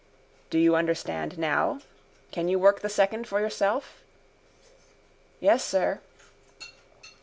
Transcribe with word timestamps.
—Do 0.49 0.57
you 0.57 0.75
understand 0.75 1.37
now? 1.37 1.79
Can 2.31 2.47
you 2.47 2.57
work 2.57 2.79
the 2.81 2.89
second 2.89 3.27
for 3.27 3.39
yourself? 3.39 4.01
—Yes, 5.39 5.63
sir. 5.63 6.01